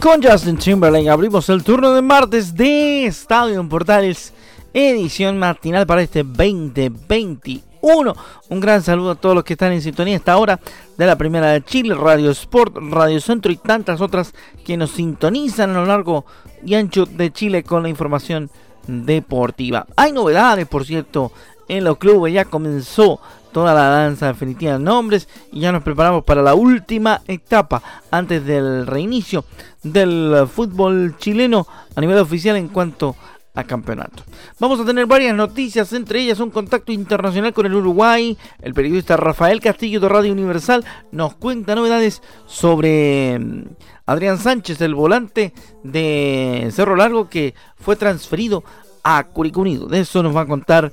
[0.00, 4.32] Con Justin Timberlake abrimos el turno de martes de Estadio en Portales,
[4.72, 8.14] edición matinal para este 2021.
[8.48, 10.58] Un gran saludo a todos los que están en sintonía a esta hora
[10.96, 14.32] de la Primera de Chile, Radio Sport, Radio Centro y tantas otras
[14.64, 16.24] que nos sintonizan a lo largo
[16.64, 18.48] y ancho de Chile con la información
[18.86, 19.86] deportiva.
[19.96, 21.32] Hay novedades, por cierto,
[21.68, 22.32] en los clubes.
[22.32, 23.20] Ya comenzó
[23.52, 28.44] toda la danza definitiva de nombres y ya nos preparamos para la última etapa antes
[28.44, 29.44] del reinicio
[29.82, 33.16] del fútbol chileno a nivel oficial en cuanto
[33.56, 34.22] a campeonato.
[34.60, 38.36] Vamos a tener varias noticias, entre ellas un contacto internacional con el Uruguay.
[38.60, 43.62] El periodista Rafael Castillo de Radio Universal nos cuenta novedades sobre mm,
[44.04, 48.62] Adrián Sánchez, el volante de Cerro Largo que fue transferido
[49.02, 49.86] a Curicunido.
[49.86, 50.90] De eso nos va a contar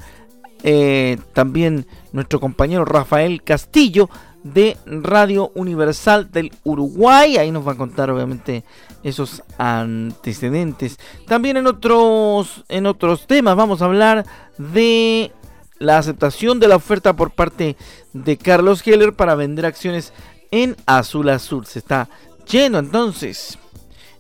[0.63, 4.09] eh, también nuestro compañero Rafael Castillo
[4.43, 7.37] de Radio Universal del Uruguay.
[7.37, 8.63] Ahí nos va a contar obviamente
[9.03, 10.99] esos antecedentes.
[11.27, 14.25] También en otros, en otros temas vamos a hablar
[14.57, 15.31] de
[15.79, 17.75] la aceptación de la oferta por parte
[18.13, 20.13] de Carlos Heller para vender acciones
[20.51, 21.65] en Azul Azul.
[21.65, 22.09] Se está
[22.49, 23.57] lleno entonces.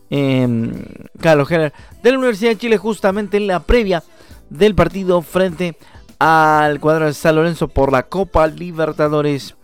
[0.09, 0.83] Em,
[1.19, 1.73] Carlos Heller
[2.03, 4.03] de la Universidad de Chile justamente en la previa
[4.49, 9.55] del partido frente a al cuadro de San Lorenzo por la Copa Libertadores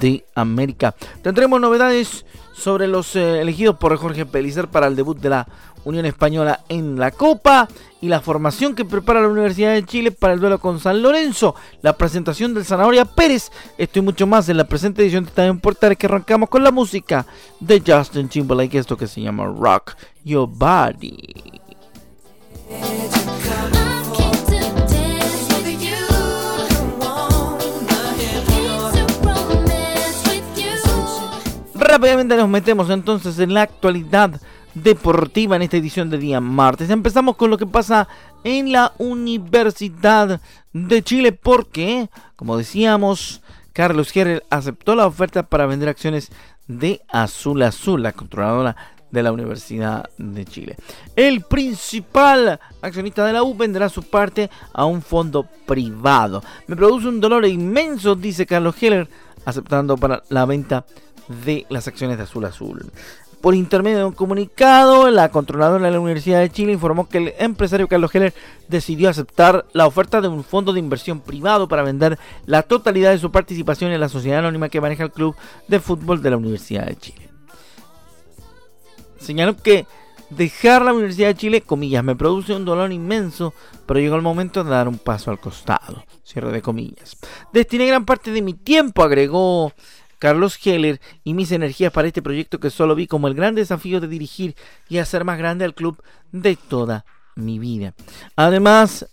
[0.00, 0.94] de América.
[1.22, 2.24] Tendremos novedades
[2.54, 5.46] sobre los eh, elegidos por Jorge Pellicer para el debut de la
[5.84, 7.68] Unión Española en la Copa
[8.00, 11.54] y la formación que prepara la Universidad de Chile para el duelo con San Lorenzo,
[11.82, 15.58] la presentación del Zanahoria Pérez, esto y mucho más en la presente edición de Estadio
[15.58, 17.24] Portales que arrancamos con la música
[17.60, 19.94] de Justin Timberlake, esto que se llama Rock
[20.24, 21.60] Your Body.
[31.88, 34.40] Rápidamente nos metemos entonces en la actualidad
[34.74, 36.90] deportiva en esta edición de día martes.
[36.90, 38.08] Empezamos con lo que pasa
[38.42, 40.40] en la Universidad
[40.72, 43.40] de Chile porque, como decíamos,
[43.72, 46.30] Carlos Gerrer aceptó la oferta para vender acciones
[46.66, 48.76] de Azul Azul, la controladora
[49.10, 50.76] de la Universidad de Chile.
[51.14, 56.42] El principal accionista de la U venderá su parte a un fondo privado.
[56.66, 59.08] Me produce un dolor inmenso, dice Carlos Heller,
[59.44, 60.84] aceptando para la venta
[61.28, 62.90] de las acciones de Azul Azul.
[63.40, 67.34] Por intermedio de un comunicado, la controladora de la Universidad de Chile informó que el
[67.38, 68.34] empresario Carlos Heller
[68.66, 73.18] decidió aceptar la oferta de un fondo de inversión privado para vender la totalidad de
[73.18, 75.36] su participación en la sociedad anónima que maneja el club
[75.68, 77.28] de fútbol de la Universidad de Chile.
[79.18, 79.86] Señaló que
[80.30, 83.54] dejar la Universidad de Chile, comillas, me produce un dolor inmenso,
[83.86, 86.04] pero llegó el momento de dar un paso al costado.
[86.24, 87.16] Cierre de comillas.
[87.52, 89.72] Destiné gran parte de mi tiempo, agregó
[90.18, 94.00] Carlos Heller y mis energías para este proyecto que solo vi como el gran desafío
[94.00, 94.56] de dirigir
[94.88, 97.04] y hacer más grande al club de toda
[97.34, 97.94] mi vida.
[98.34, 99.06] Además,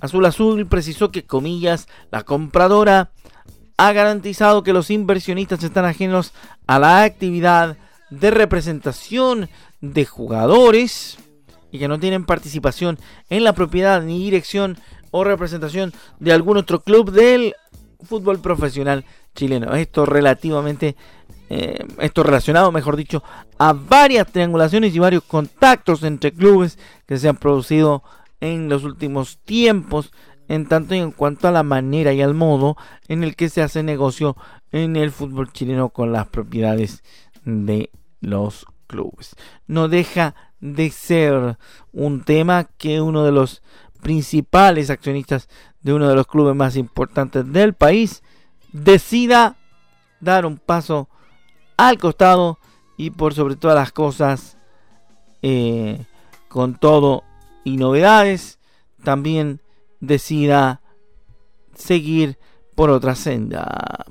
[0.00, 3.10] Azul Azul precisó que, comillas, la compradora
[3.76, 6.32] ha garantizado que los inversionistas están ajenos
[6.66, 7.76] a la actividad
[8.10, 9.48] de representación
[9.80, 11.18] de jugadores
[11.70, 12.98] y que no tienen participación
[13.28, 14.78] en la propiedad ni dirección
[15.10, 17.54] o representación de algún otro club del
[18.04, 19.04] fútbol profesional
[19.34, 19.74] chileno.
[19.74, 20.96] Esto relativamente,
[21.48, 23.22] eh, esto relacionado, mejor dicho,
[23.58, 28.02] a varias triangulaciones y varios contactos entre clubes que se han producido
[28.40, 30.12] en los últimos tiempos,
[30.48, 32.76] en tanto y en cuanto a la manera y al modo
[33.06, 34.36] en el que se hace negocio
[34.72, 37.02] en el fútbol chileno con las propiedades
[37.44, 39.36] de los clubes.
[39.66, 41.56] No deja de ser
[41.92, 43.62] un tema que uno de los
[44.00, 45.48] principales accionistas
[45.82, 48.22] de uno de los clubes más importantes del país
[48.72, 49.56] decida
[50.20, 51.08] dar un paso
[51.76, 52.58] al costado
[52.96, 54.56] y por sobre todas las cosas
[55.42, 56.04] eh,
[56.48, 57.24] con todo
[57.64, 58.58] y novedades
[59.02, 59.60] también
[60.00, 60.80] decida
[61.74, 62.38] seguir
[62.74, 64.06] por otra senda.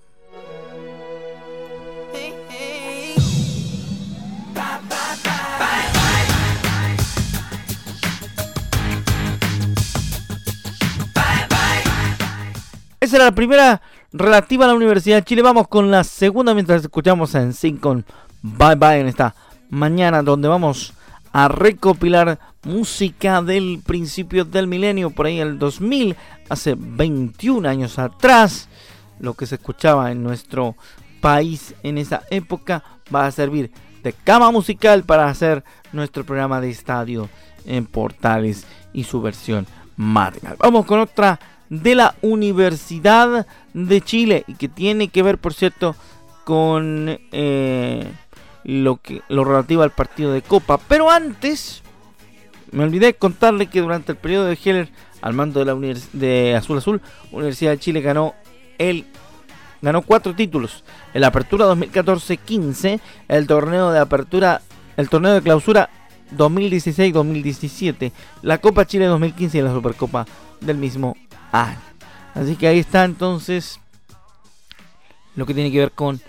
[13.01, 13.81] Esa era la primera
[14.12, 15.42] relativa a la Universidad de Chile.
[15.42, 18.06] Vamos con la segunda mientras escuchamos en Sync con
[18.42, 19.36] Bye Bye en esta
[19.69, 20.94] mañana donde vamos
[21.31, 26.18] a recopilar música del principio del milenio, por ahí el 2000,
[26.50, 28.68] hace 21 años atrás.
[29.22, 30.75] Lo que se escuchaba en nuestro
[31.22, 32.84] país en esa época
[33.16, 33.72] va a servir
[34.04, 35.63] de cama musical para hacer
[35.94, 37.30] nuestro programa de estadio
[37.66, 39.66] en Portales y su versión
[39.96, 40.57] matinal.
[40.60, 45.95] Vamos con otra de la Universidad de Chile y que tiene que ver, por cierto,
[46.44, 48.12] con eh,
[48.63, 50.77] lo, que, lo relativo al partido de Copa.
[50.77, 51.83] Pero antes,
[52.71, 54.89] me olvidé contarle que durante el periodo de Heller
[55.21, 57.01] al mando de la de Azul Azul,
[57.31, 58.36] Universidad de Chile ganó
[58.77, 59.06] el
[59.81, 60.83] ganó cuatro títulos.
[61.13, 64.62] En la Apertura 2014-15, el torneo de apertura,
[64.98, 65.89] el torneo de clausura
[66.36, 68.12] 2016-2017,
[68.42, 70.25] la Copa Chile 2015 y la Supercopa
[70.62, 71.15] del mismo
[71.51, 71.80] año.
[72.34, 73.80] Así que ahí está entonces
[75.36, 76.22] lo que tiene que ver con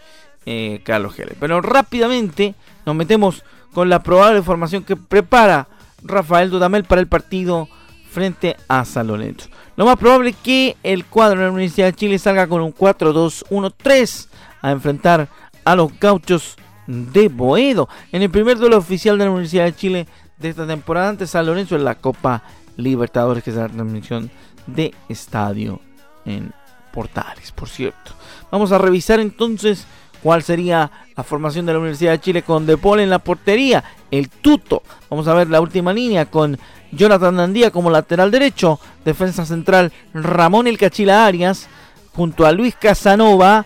[0.47, 1.37] eh, Carlos Heller.
[1.39, 2.55] Pero rápidamente
[2.87, 5.69] nos metemos con la probable formación que prepara
[6.03, 7.69] Rafael Dudamel para el partido
[8.11, 9.49] frente a San Lorenzo.
[9.77, 12.75] Lo más probable es que el cuadro de la Universidad de Chile salga con un
[12.75, 14.29] 4-2-1-3
[14.63, 15.29] a enfrentar
[15.65, 16.57] a los gauchos
[16.87, 20.07] de Boedo en el primer duelo oficial de la Universidad de Chile
[20.39, 22.43] de esta temporada ante San Lorenzo en la Copa
[22.77, 24.31] Libertadores, que es la transmisión
[24.67, 25.81] de estadio
[26.25, 26.53] en
[26.93, 28.13] Portales, por cierto.
[28.51, 29.87] Vamos a revisar entonces
[30.23, 34.29] cuál sería la formación de la Universidad de Chile con De en la portería, el
[34.29, 34.83] Tuto.
[35.09, 36.59] Vamos a ver la última línea con
[36.93, 41.69] Jonathan Dandía como lateral derecho, defensa central Ramón El Cachila Arias,
[42.15, 43.65] junto a Luis Casanova,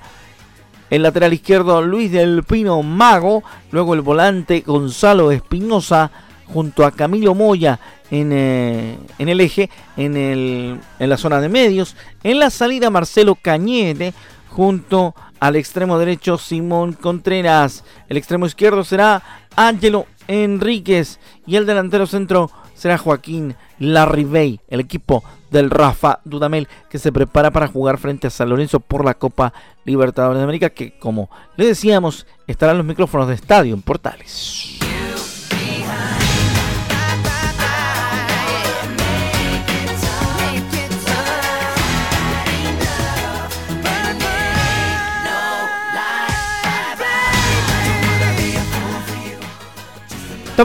[0.91, 6.11] el lateral izquierdo Luis del Pino Mago, luego el volante Gonzalo Espinosa,
[6.46, 7.79] junto a Camilo Moya
[8.11, 12.91] en, eh, en el eje, en, el, en la zona de medios, en la salida
[12.91, 14.14] Marcelo Cañete,
[14.49, 19.23] junto al extremo derecho Simón Contreras, el extremo izquierdo será
[19.56, 26.99] Ángelo Enríquez y el delantero centro será Joaquín Larribey, el equipo del Rafa Dudamel que
[26.99, 29.52] se prepara para jugar frente a San Lorenzo por la Copa
[29.85, 34.79] Libertadores de América que como le decíamos estarán los micrófonos de estadio en Portales.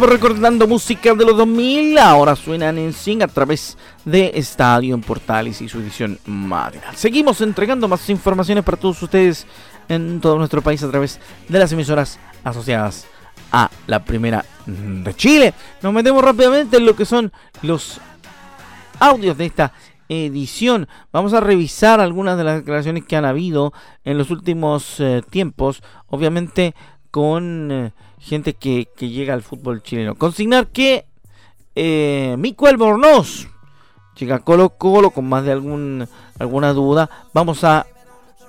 [0.02, 5.62] Recordando música de los 2000, ahora suenan en Sing a través de Estadio en Portales
[5.62, 6.96] y su edición matinal.
[6.96, 9.46] Seguimos entregando más informaciones para todos ustedes
[9.90, 11.20] en todo nuestro país a través
[11.50, 13.08] de las emisoras asociadas
[13.52, 15.54] a la Primera de Chile.
[15.82, 17.32] Nos metemos rápidamente en lo que son
[17.62, 18.00] los
[19.00, 19.74] audios de esta
[20.08, 20.88] edición.
[21.12, 23.74] Vamos a revisar algunas de las declaraciones que han habido
[24.06, 26.74] en los últimos eh, tiempos, obviamente
[27.12, 27.72] con...
[27.72, 30.16] Eh, gente que, llega al fútbol chileno.
[30.16, 31.06] Consignar que
[31.76, 33.48] eh, Mico Albornoz
[34.16, 36.08] llega Colo Colo con más de algún,
[36.38, 37.10] alguna duda.
[37.34, 37.88] Vamos a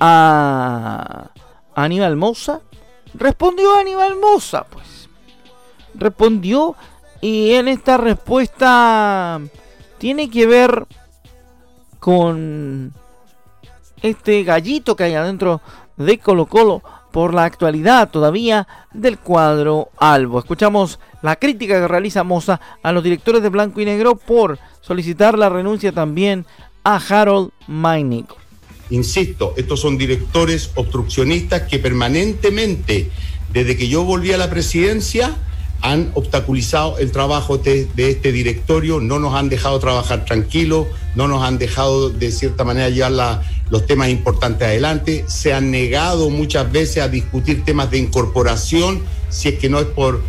[0.00, 1.30] a
[1.74, 2.60] Aníbal Moza?
[3.14, 5.08] Respondió Aníbal Moza, pues.
[5.94, 6.76] Respondió
[7.20, 9.40] y en esta respuesta
[9.98, 10.86] tiene que ver
[11.98, 12.94] con
[14.02, 15.60] este gallito que hay adentro
[15.96, 20.38] de Colo Colo por la actualidad todavía del cuadro albo.
[20.38, 25.38] Escuchamos la crítica que realiza Moza a los directores de Blanco y Negro por solicitar
[25.38, 26.46] la renuncia también
[26.84, 28.28] a Harold Meinick.
[28.90, 33.10] Insisto, estos son directores obstruccionistas que permanentemente,
[33.52, 35.36] desde que yo volví a la presidencia,
[35.80, 41.44] han obstaculizado el trabajo de, este directorio, no nos han dejado trabajar tranquilos, no nos
[41.44, 47.02] han dejado de cierta manera llevar los temas importantes adelante, se han negado muchas veces
[47.02, 50.20] a discutir temas de incorporación, si es que no es por,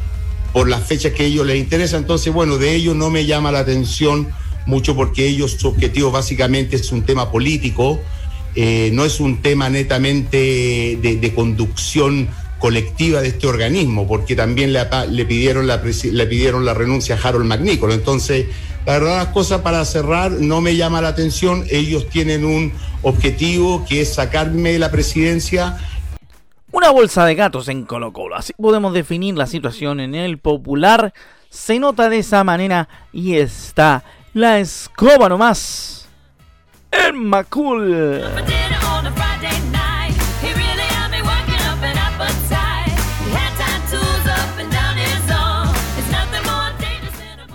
[0.53, 1.97] por las fechas que a ellos les interesa.
[1.97, 4.27] Entonces, bueno, de ellos no me llama la atención
[4.67, 7.99] mucho porque ellos, su objetivo básicamente es un tema político,
[8.55, 12.27] eh, no es un tema netamente de conducción
[12.59, 14.85] colectiva de este organismo, porque también le,
[15.25, 17.91] pidieron, la, le pidieron la renuncia a Harold McNichol.
[17.93, 18.47] Entonces,
[18.85, 21.63] la verdad, las cosas para cerrar no me llama la atención.
[21.69, 25.77] Ellos tienen un objetivo que es sacarme de la presidencia.
[26.71, 28.35] Una bolsa de gatos en Colo Colo.
[28.35, 31.13] Así podemos definir la situación en el popular.
[31.49, 36.07] Se nota de esa manera y está la escoba nomás.
[36.91, 38.21] El Macul.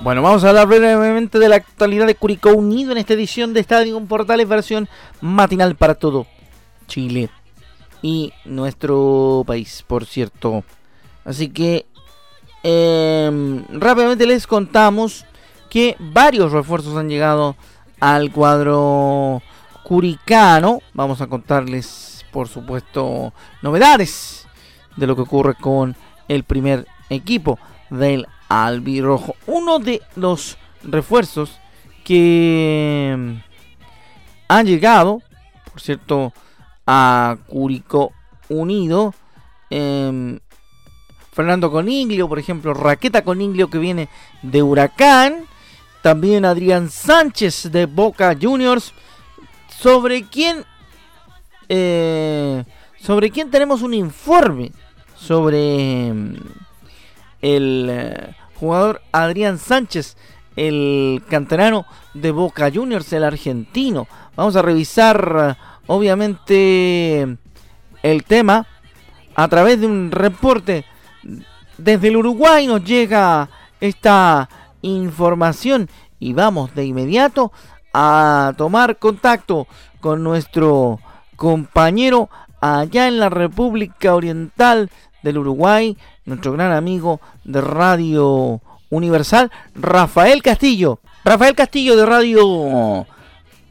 [0.05, 3.61] Bueno, vamos a hablar brevemente de la actualidad de Curicó Unido en esta edición de
[3.61, 4.87] Estadio Portales, versión
[5.23, 6.27] matinal para todo
[6.87, 7.31] Chile
[8.03, 10.63] y nuestro país, por cierto.
[11.25, 11.87] Así que
[12.63, 15.25] em, rápidamente les contamos
[15.71, 17.57] que varios refuerzos han llegado
[17.99, 19.41] al cuadro
[19.85, 20.81] curicano.
[20.93, 23.33] Vamos a contarles, por supuesto,
[23.63, 24.47] novedades
[24.97, 25.97] de lo que ocurre con
[26.29, 27.59] el primer equipo
[27.89, 29.37] del albirrojo.
[29.47, 31.59] Uno de los refuerzos
[32.05, 33.33] que mm,
[34.49, 35.23] han llegado,
[35.71, 36.33] por cierto,
[36.87, 38.13] a Curicó
[38.49, 39.15] Unido.
[39.71, 40.39] Em,
[41.33, 44.09] Fernando Coniglio, por ejemplo, Raqueta Coniglio que viene
[44.43, 45.47] de Huracán.
[46.03, 48.93] También Adrián Sánchez de Boca Juniors.
[49.69, 50.65] Sobre quién.
[51.69, 52.65] Eh,
[53.01, 54.71] sobre quién tenemos un informe.
[55.17, 56.37] Sobre em,
[57.45, 60.17] el eh, jugador Adrián Sánchez,
[60.57, 61.85] el canterano
[62.15, 64.09] de Boca Juniors, el argentino.
[64.35, 67.37] Vamos a revisar obviamente
[68.03, 68.67] el tema
[69.35, 70.85] a través de un reporte
[71.79, 73.49] desde el Uruguay nos llega
[73.81, 74.49] esta
[74.83, 77.53] información y vamos de inmediato
[77.93, 79.67] a tomar contacto
[80.01, 81.01] con nuestro
[81.37, 84.91] compañero allá en la República Oriental
[85.25, 91.01] del Uruguay, nuestro gran amigo de Radio Universal, Rafael Castillo.
[91.25, 93.07] Rafael Castillo de Radio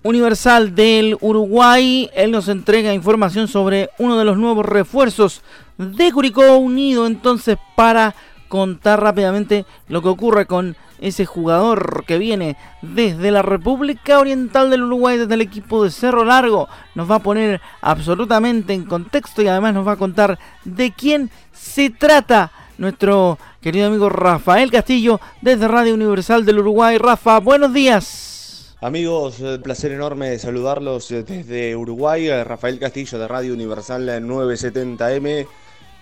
[0.02, 2.10] Universal del Uruguay.
[2.16, 5.44] Él nos entrega información sobre uno de los nuevos refuerzos
[5.78, 7.06] de Curicó Unido.
[7.06, 8.16] Entonces, para
[8.48, 14.84] contar rápidamente lo que ocurre con ese jugador que viene desde la República Oriental del
[14.84, 19.48] Uruguay, desde el equipo de Cerro Largo, nos va a poner absolutamente en contexto y
[19.48, 25.68] además nos va a contar de quién se trata nuestro querido amigo Rafael Castillo desde
[25.68, 26.98] Radio Universal del Uruguay.
[26.98, 28.76] Rafa, buenos días.
[28.80, 32.44] Amigos, placer enorme saludarlos desde Uruguay.
[32.44, 35.48] Rafael Castillo de Radio Universal 970M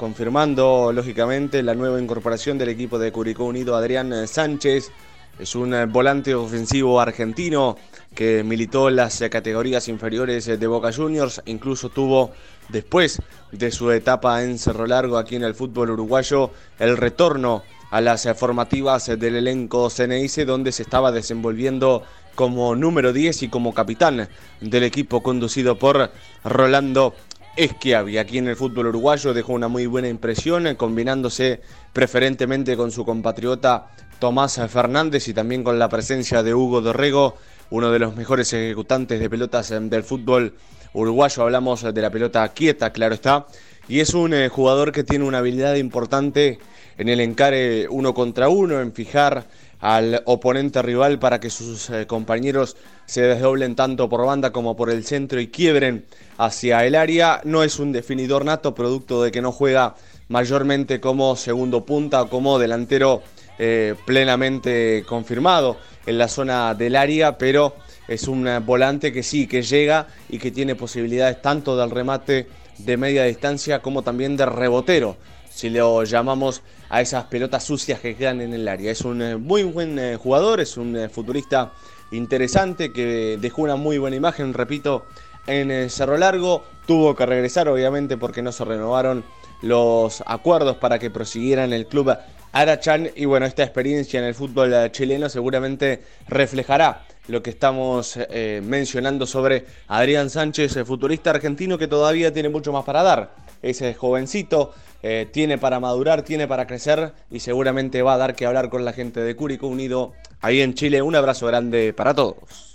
[0.01, 4.91] confirmando lógicamente la nueva incorporación del equipo de Curicó Unido Adrián Sánchez.
[5.37, 7.77] Es un volante ofensivo argentino
[8.15, 12.31] que militó en las categorías inferiores de Boca Juniors, incluso tuvo
[12.69, 18.01] después de su etapa en Cerro Largo aquí en el fútbol uruguayo el retorno a
[18.01, 22.01] las formativas del elenco CNIC donde se estaba desenvolviendo
[22.33, 24.27] como número 10 y como capitán
[24.61, 26.09] del equipo conducido por
[26.43, 27.13] Rolando
[27.55, 28.17] Esquiavi.
[28.17, 31.61] Aquí en el fútbol uruguayo dejó una muy buena impresión, eh, combinándose
[31.93, 33.87] preferentemente con su compatriota
[34.19, 37.35] Tomás Fernández y también con la presencia de Hugo Dorrego,
[37.69, 40.55] uno de los mejores ejecutantes de pelotas eh, del fútbol
[40.93, 41.43] uruguayo.
[41.43, 43.45] Hablamos de la pelota quieta, claro está.
[43.87, 46.59] Y es un eh, jugador que tiene una habilidad importante
[46.97, 49.45] en el encare uno contra uno, en fijar
[49.81, 54.89] al oponente rival para que sus eh, compañeros se desdoblen tanto por banda como por
[54.89, 56.05] el centro y quiebren
[56.37, 57.41] hacia el área.
[57.43, 59.95] No es un definidor nato, producto de que no juega
[60.29, 63.21] mayormente como segundo punta o como delantero
[63.59, 67.75] eh, plenamente confirmado en la zona del área, pero
[68.07, 72.47] es un volante que sí, que llega y que tiene posibilidades tanto del remate
[72.77, 75.17] de media distancia como también de rebotero,
[75.53, 78.91] si lo llamamos a esas pelotas sucias que quedan en el área.
[78.91, 81.71] Es un eh, muy buen eh, jugador, es un eh, futurista
[82.11, 85.05] interesante que dejó una muy buena imagen, repito,
[85.47, 86.63] en Cerro Largo.
[86.85, 89.23] Tuvo que regresar, obviamente, porque no se renovaron
[89.61, 92.15] los acuerdos para que prosiguiera en el club
[92.51, 93.09] Arachan.
[93.15, 98.19] Y bueno, esta experiencia en el fútbol chileno seguramente reflejará lo que estamos
[98.63, 103.35] mencionando sobre Adrián Sánchez, el futurista argentino que todavía tiene mucho más para dar.
[103.61, 108.45] Ese jovencito eh, tiene para madurar, tiene para crecer y seguramente va a dar que
[108.45, 111.01] hablar con la gente de Cúrico Unido ahí en Chile.
[111.01, 112.70] Un abrazo grande para todos.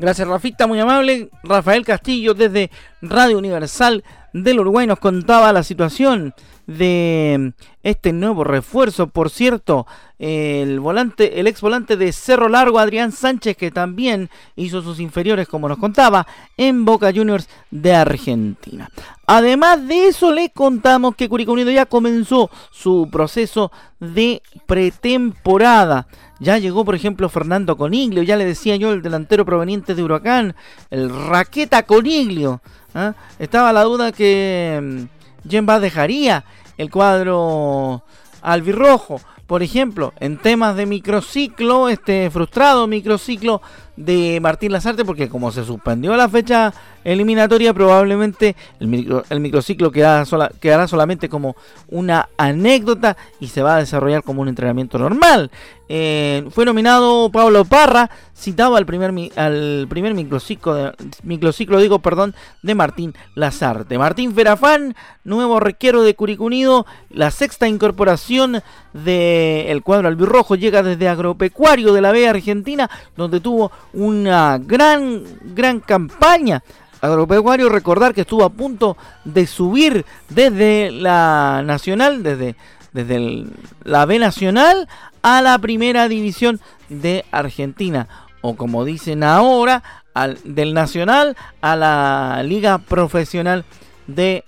[0.00, 1.28] Gracias Rafita, muy amable.
[1.42, 2.70] Rafael Castillo desde
[3.02, 4.02] Radio Universal
[4.32, 6.32] del Uruguay nos contaba la situación
[6.66, 7.52] de
[7.82, 9.08] este nuevo refuerzo.
[9.08, 9.86] Por cierto,
[10.18, 15.46] el volante, el ex volante de Cerro Largo, Adrián Sánchez, que también hizo sus inferiores,
[15.46, 16.26] como nos contaba,
[16.56, 18.88] en Boca Juniors de Argentina.
[19.26, 26.06] Además de eso, le contamos que Curicó Unido ya comenzó su proceso de pretemporada.
[26.40, 30.56] Ya llegó, por ejemplo, Fernando Coniglio, ya le decía yo, el delantero proveniente de Huracán,
[30.88, 32.62] el Raqueta Coniglio.
[32.94, 33.12] ¿ah?
[33.38, 35.06] Estaba la duda que
[35.48, 36.44] Jemba mm, dejaría
[36.78, 38.02] el cuadro
[38.40, 39.20] albirrojo.
[39.46, 43.60] Por ejemplo, en temas de microciclo, este frustrado microciclo
[44.00, 46.72] de Martín Lazarte, porque como se suspendió la fecha
[47.04, 50.24] eliminatoria, probablemente el, micro, el microciclo quedará,
[50.58, 51.54] quedará solamente como
[51.88, 55.50] una anécdota y se va a desarrollar como un entrenamiento normal.
[55.92, 60.92] Eh, fue nominado Pablo Parra, citado al primer, al primer microciclo, de,
[61.24, 63.98] microciclo digo, perdón, de Martín Lazarte.
[63.98, 64.94] Martín Ferafán,
[65.24, 72.12] nuevo requero de Curicunido, la sexta incorporación del cuadro albirrojo, llega desde Agropecuario de la
[72.12, 75.24] B Argentina, donde tuvo una gran,
[75.54, 76.62] gran campaña
[77.00, 77.68] agropecuario.
[77.68, 82.56] Recordar que estuvo a punto de subir desde la Nacional, desde,
[82.92, 83.46] desde
[83.84, 84.88] la B Nacional
[85.22, 88.08] a la primera división de Argentina.
[88.42, 89.82] O como dicen ahora,
[90.14, 93.64] al, del Nacional a la Liga Profesional
[94.06, 94.44] de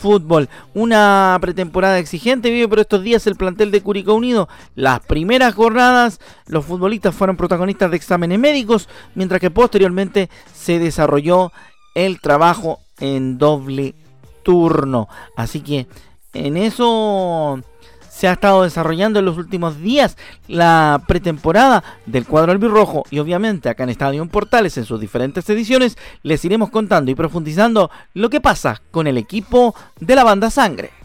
[0.00, 0.48] fútbol.
[0.74, 4.48] Una pretemporada exigente vive por estos días el plantel de Curicó Unido.
[4.74, 11.52] Las primeras jornadas los futbolistas fueron protagonistas de exámenes médicos, mientras que posteriormente se desarrolló
[11.94, 13.94] el trabajo en doble
[14.42, 15.08] turno.
[15.36, 15.86] Así que
[16.32, 17.60] en eso
[18.20, 23.70] se ha estado desarrollando en los últimos días la pretemporada del cuadro albirrojo y obviamente
[23.70, 28.42] acá en Estadio Portales en sus diferentes ediciones les iremos contando y profundizando lo que
[28.42, 30.99] pasa con el equipo de la banda Sangre.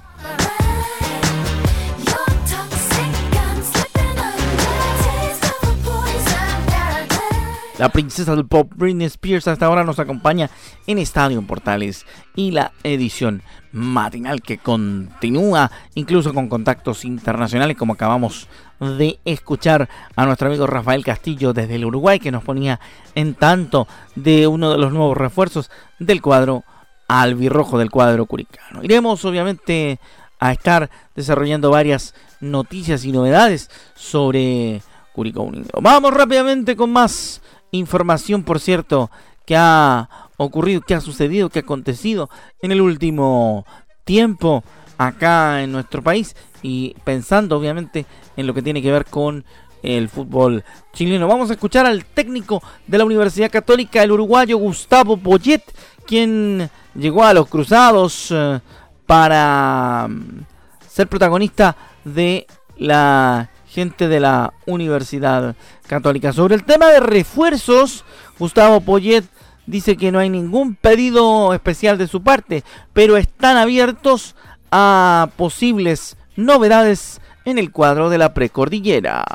[7.78, 10.50] La princesa del pop Britney Spears hasta ahora nos acompaña
[10.88, 13.42] en Estadio Portales y la edición
[13.74, 18.48] matinal que continúa incluso con contactos internacionales como acabamos
[18.80, 22.80] de escuchar a nuestro amigo Rafael Castillo desde el Uruguay que nos ponía
[23.14, 26.64] en tanto de uno de los nuevos refuerzos del cuadro
[27.10, 28.84] albirrojo del cuadro curicano.
[28.84, 30.00] Iremos obviamente
[30.40, 35.72] a estar desarrollando varias noticias y novedades sobre Curicó Unido.
[35.82, 37.42] Vamos rápidamente con más
[37.78, 39.10] información, por cierto,
[39.46, 42.30] que ha ocurrido, que ha sucedido, que ha acontecido
[42.62, 43.66] en el último
[44.04, 44.64] tiempo
[44.98, 48.06] acá en nuestro país y pensando obviamente
[48.38, 49.46] en lo que tiene que ver con
[49.84, 51.28] el fútbol chileno.
[51.28, 55.62] Vamos a escuchar al técnico de la Universidad Católica, el uruguayo Gustavo Poyet,
[56.06, 58.60] quien llegó a los Cruzados eh,
[59.06, 60.46] para mm,
[60.88, 65.54] ser protagonista de la gente de la Universidad
[65.86, 66.32] Católica.
[66.32, 68.06] Sobre el tema de refuerzos,
[68.40, 69.26] Gustavo Poyet
[69.68, 74.36] dice que no hay ningún pedido especial de su parte, pero están abiertos
[74.72, 79.26] a posibles novedades en el cuadro de la precordillera.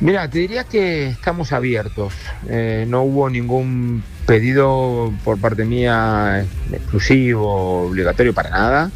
[0.00, 2.12] Mira, te diría que estamos abiertos.
[2.50, 8.90] Eh, no hubo ningún pedido por parte mía exclusivo, obligatorio para nada.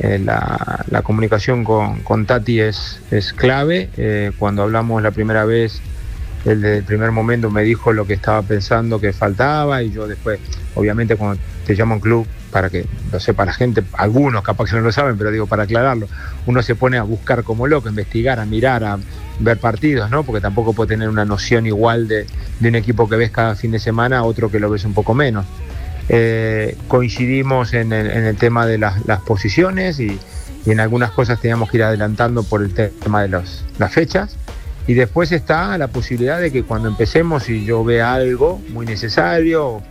[0.00, 3.90] Eh, la, comunicación con, Tati es, es clave.
[3.96, 5.80] Eh, cuando hablamos la primera vez
[6.44, 10.06] él desde el primer momento me dijo lo que estaba pensando que faltaba y yo
[10.06, 10.38] después,
[10.74, 14.70] obviamente cuando te llamo a un club, para que lo sepa la gente, algunos capaz
[14.70, 16.06] que no lo saben, pero digo para aclararlo,
[16.46, 18.98] uno se pone a buscar como loco, a investigar, a mirar, a
[19.40, 20.22] ver partidos, ¿no?
[20.22, 22.26] Porque tampoco puede tener una noción igual de,
[22.60, 25.14] un equipo que ves cada fin de semana a otro que lo ves un poco
[25.14, 25.46] menos.
[26.08, 30.18] Eh, coincidimos en el, tema de las, posiciones y,
[30.66, 34.36] en algunas cosas teníamos que ir adelantando por el tema de las fechas.
[34.86, 39.82] Y después está la posibilidad de que cuando empecemos y yo vea algo muy necesario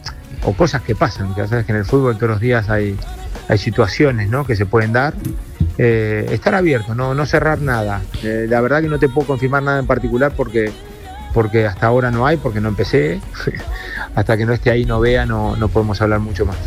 [0.44, 2.96] o, cosas que pasan, que sabes que en el fútbol todos los días hay,
[3.48, 5.14] hay situaciones que se pueden dar,
[5.80, 8.02] eh, estar abierto, no, no cerrar nada.
[8.24, 10.72] Eh, la verdad que no te puedo confirmar nada en particular porque,
[11.34, 13.22] porque hasta ahora no hay, porque no empecé.
[14.16, 16.58] hasta que no esté ahí, no vea, no, no podemos hablar mucho más.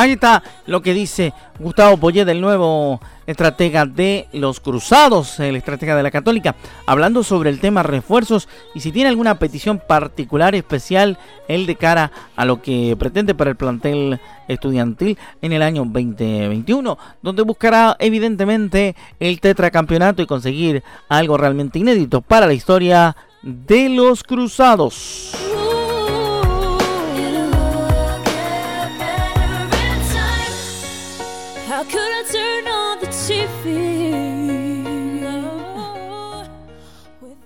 [0.00, 5.94] Ahí está lo que dice Gustavo Poyet, el nuevo estratega de los Cruzados, el estratega
[5.94, 11.18] de la Católica, hablando sobre el tema refuerzos y si tiene alguna petición particular, especial,
[11.48, 16.96] él de cara a lo que pretende para el plantel estudiantil en el año 2021,
[17.20, 24.22] donde buscará evidentemente el tetracampeonato y conseguir algo realmente inédito para la historia de los
[24.22, 25.32] Cruzados.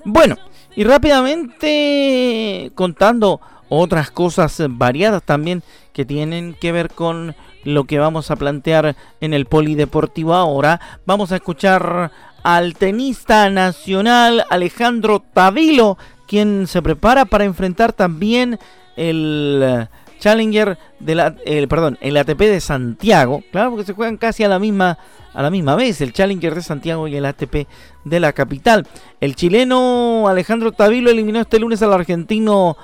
[0.06, 0.36] Bueno,
[0.76, 8.30] y rápidamente contando otras cosas variadas también que tienen que ver con lo que vamos
[8.30, 10.80] a plantear en el polideportivo ahora.
[11.06, 12.12] Vamos a escuchar
[12.44, 18.58] al tenista nacional Alejandro Tavilo, quien se prepara para enfrentar también
[18.96, 19.88] el
[20.20, 24.48] Challenger de la, el, perdón, el ATP de Santiago, claro, porque se juegan casi a
[24.48, 24.98] la misma
[25.32, 27.66] a la misma vez, el Challenger de Santiago y el ATP
[28.04, 28.86] de la capital.
[29.20, 32.76] El chileno Alejandro Tavilo eliminó este lunes al argentino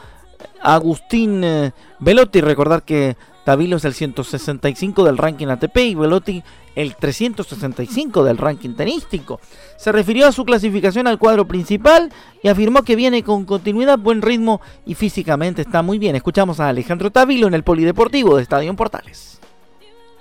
[0.60, 1.70] Agustín eh,
[2.00, 2.40] Velotti.
[2.40, 3.16] Recordar que
[3.50, 6.40] Tavilo es el 165 del ranking ATP y Velotti
[6.76, 9.40] el 365 del ranking tenístico.
[9.76, 12.12] Se refirió a su clasificación al cuadro principal
[12.44, 16.14] y afirmó que viene con continuidad, buen ritmo y físicamente está muy bien.
[16.14, 19.39] Escuchamos a Alejandro Tavilo en el Polideportivo de Estadio Portales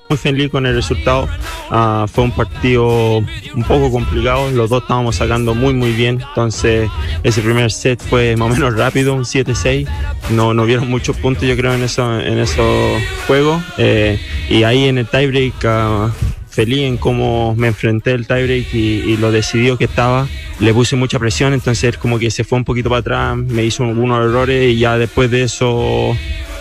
[0.10, 1.30] muy feliz con el resultado.
[1.70, 6.90] Ah, fue un partido un poco complicado, los dos estábamos sacando muy muy bien, entonces
[7.24, 9.88] ese primer set fue más o menos rápido, un 7-6,
[10.32, 14.20] no, no vieron muchos puntos yo creo en, eso, en esos juegos eh,
[14.50, 16.10] y ahí en el tiebreak uh,
[16.50, 20.28] feliz en cómo me enfrenté el tiebreak y, y lo decidió que estaba,
[20.60, 23.84] le puse mucha presión, entonces como que se fue un poquito para atrás, me hizo
[23.84, 26.16] algunos errores y ya después de eso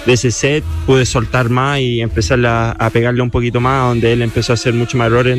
[0.07, 4.23] de ese set pude soltar más y empezar a, pegarle un poquito más, donde él
[4.23, 5.39] empezó a hacer muchos más errores,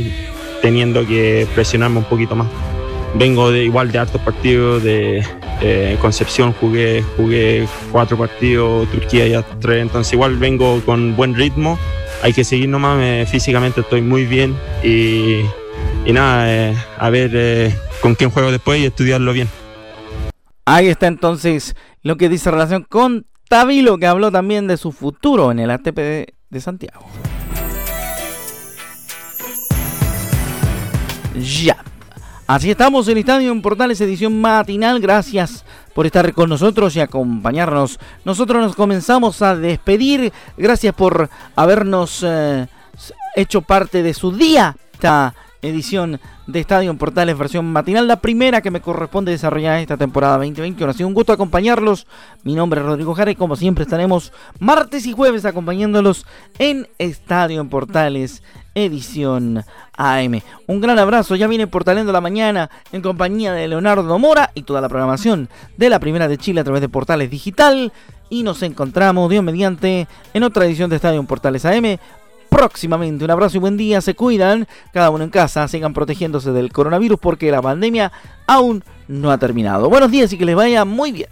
[0.62, 2.48] teniendo que presionarme un poquito más.
[3.16, 5.26] Vengo de igual de hartos partidos, de
[6.00, 11.78] Concepción jugué, jugué cuatro partidos, Turquía ya tres, entonces igual vengo con buen ritmo,
[12.24, 15.42] hay que seguir nomás, físicamente estoy muy bien y,
[16.12, 19.50] nada, eh, a ver eh, con quién juego después y estudiarlo bien.
[20.66, 25.52] Ahí está entonces lo que dice relación con Tavilo que habló también de su futuro
[25.52, 25.98] en el ATP
[26.50, 27.04] de Santiago.
[31.36, 31.84] Ya.
[32.46, 35.00] Así estamos en Estadio en Portales, edición matinal.
[35.00, 38.00] Gracias por estar con nosotros y acompañarnos.
[38.24, 40.32] Nosotros nos comenzamos a despedir.
[40.56, 42.68] Gracias por habernos eh,
[43.36, 44.76] hecho parte de su día.
[44.94, 50.38] Esta edición de Estadio Portales versión matinal, la primera que me corresponde desarrollar esta temporada
[50.38, 50.92] 2021.
[50.92, 52.08] Ha un gusto acompañarlos.
[52.44, 56.26] Mi nombre es Rodrigo Jara y como siempre estaremos martes y jueves acompañándolos
[56.58, 58.42] en Estadio Portales
[58.76, 59.64] edición
[59.98, 60.42] AM.
[60.68, 64.82] Un gran abrazo, ya viene Portalendo la mañana en compañía de Leonardo Mora y toda
[64.82, 67.92] la programación de la Primera de Chile a través de Portales Digital.
[68.32, 71.98] Y nos encontramos, Dios mediante, en otra edición de Estadio Portales AM
[72.50, 73.24] próximamente.
[73.24, 77.20] Un abrazo y buen día, se cuidan, cada uno en casa, sigan protegiéndose del coronavirus
[77.20, 78.12] porque la pandemia
[78.48, 79.90] aún no ha terminado.
[79.90, 81.30] Buenos días y que les vaya muy bien.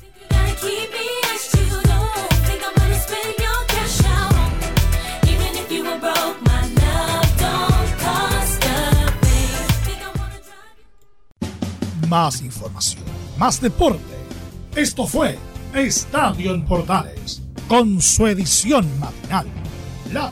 [12.08, 13.04] Más información,
[13.38, 14.00] más deporte.
[14.78, 15.38] Esto fue
[15.74, 19.46] Estadio en Portales, con su edición matinal.
[20.14, 20.32] La